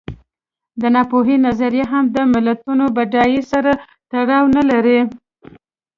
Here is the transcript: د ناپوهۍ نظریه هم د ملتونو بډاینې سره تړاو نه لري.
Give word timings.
د 0.81 0.83
ناپوهۍ 0.95 1.37
نظریه 1.47 1.85
هم 1.93 2.05
د 2.15 2.17
ملتونو 2.33 2.85
بډاینې 2.95 3.41
سره 3.51 3.71
تړاو 4.11 4.45
نه 4.55 4.63
لري. 4.69 4.99